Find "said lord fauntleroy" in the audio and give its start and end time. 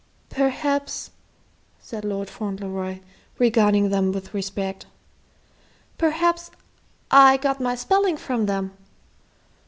1.79-3.01